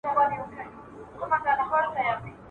دا 1.13 1.21
وطن 1.21 1.39
دعقابانو!. 1.45 2.35